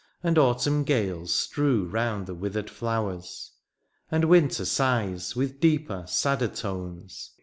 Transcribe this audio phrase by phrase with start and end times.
[0.23, 3.51] And autumn gales strew round the withered flowers.
[4.09, 7.33] And winter sighs with deeper, sadder tones.